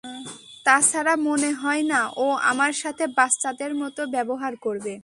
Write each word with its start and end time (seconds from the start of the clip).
তাছাড়া, 0.65 1.13
মনে 1.27 1.51
হয় 1.53 1.83
না 1.83 1.99
ও 2.17 2.25
আমার 2.51 2.73
সাথে 2.73 3.03
বাচ্চাদের 3.07 3.71
মতো 3.75 4.01
ব্যবহার 4.05 4.53
করবে। 4.55 4.93